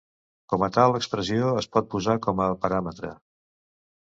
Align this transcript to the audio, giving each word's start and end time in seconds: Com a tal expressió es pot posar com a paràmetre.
Com 0.53 0.63
a 0.67 0.69
tal 0.77 0.97
expressió 0.99 1.51
es 1.59 1.67
pot 1.77 1.93
posar 1.93 2.17
com 2.27 2.43
a 2.47 2.49
paràmetre. 2.65 3.13